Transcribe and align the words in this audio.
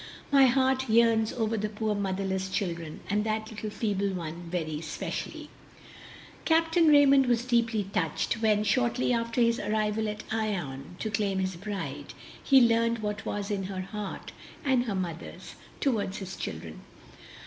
My 0.31 0.47
heart 0.47 0.89
yearns 0.89 1.31
over 1.31 1.55
the 1.57 1.69
poor 1.69 1.93
motherless 1.93 2.49
children, 2.49 3.01
and 3.07 3.23
that 3.23 3.51
little 3.51 3.69
feeble 3.69 4.09
one 4.09 4.49
very 4.49 4.79
especially." 4.79 5.51
Capt. 6.43 6.75
Raymond 6.75 7.27
was 7.27 7.45
deeply 7.45 7.83
touched 7.93 8.41
when, 8.41 8.63
shortly 8.63 9.13
after 9.13 9.41
his 9.41 9.59
arrival 9.59 10.09
at 10.09 10.23
Ion 10.31 10.95
to 10.97 11.11
claim 11.11 11.37
his 11.37 11.55
bride, 11.55 12.15
he 12.43 12.59
learned 12.67 12.97
what 13.03 13.27
was 13.27 13.51
in 13.51 13.65
her 13.65 13.81
heart 13.81 14.31
and 14.65 14.85
her 14.85 14.95
mother's 14.95 15.53
toward 15.79 16.15
his 16.15 16.35
children. 16.35 16.81